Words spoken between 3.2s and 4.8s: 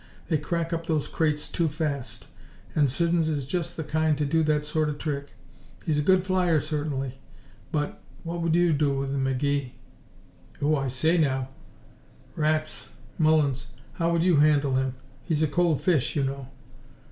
is just the kind to do that